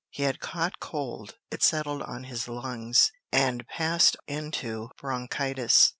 He 0.09 0.23
had 0.23 0.39
caught 0.39 0.79
cold: 0.79 1.37
it 1.51 1.61
settled 1.61 2.01
on 2.01 2.23
his 2.23 2.47
lungs, 2.47 3.11
and 3.31 3.67
passed 3.67 4.17
into 4.25 4.89
bronchitis. 4.99 5.89